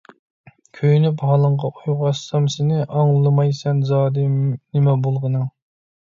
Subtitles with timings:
[0.75, 5.45] كۆيۈنۈپ ھالىڭغا، ئويغاتسام سېنى، ئاڭلىمايسەن زادى، نېمە بولغىنىڭ؟